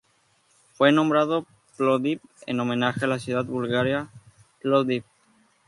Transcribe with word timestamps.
Fue 0.73 0.91
nombrado 0.91 1.45
Plovdiv 1.77 2.21
en 2.47 2.59
homenaje 2.59 3.05
a 3.05 3.07
la 3.07 3.19
ciudad 3.19 3.45
búlgara 3.45 4.09
Plovdiv. 4.59 5.03